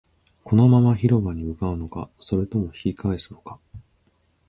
[0.43, 3.59] このまま広場に向かうのか、それとも引き返すのか